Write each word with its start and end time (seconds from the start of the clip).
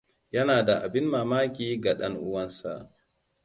Yana 0.33 0.63
da 0.65 0.79
abin 0.83 1.05
mamaki 1.05 1.79
ga 1.81 1.93
ɗan 1.97 2.13
ɗanuwansa. 2.13 2.89